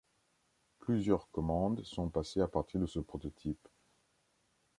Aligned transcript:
Plusieurs 0.79 1.29
commandes 1.29 1.83
sont 1.85 2.09
passées 2.09 2.39
à 2.41 2.47
partir 2.47 2.79
de 2.79 2.87
ce 2.87 2.97
prototype. 2.97 3.67